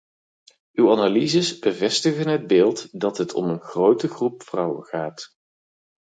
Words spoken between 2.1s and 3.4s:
het beeld dat het